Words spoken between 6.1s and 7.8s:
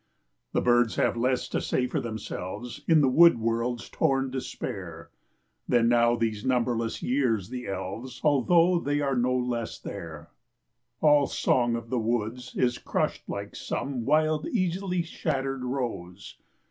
these numberless years the